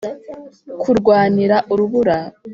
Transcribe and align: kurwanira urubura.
kurwanira 0.81 1.57
urubura. 1.73 2.17